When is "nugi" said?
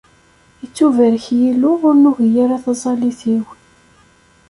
2.03-2.31